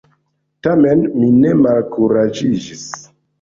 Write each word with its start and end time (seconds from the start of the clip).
Tamen, 0.67 1.03
mi 1.17 1.27
ne 1.43 1.51
malkuraĝiĝis. 1.59 2.89